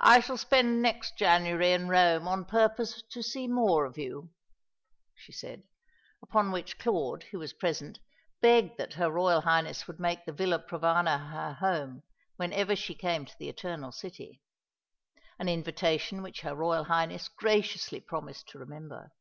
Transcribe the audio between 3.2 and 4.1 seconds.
see more of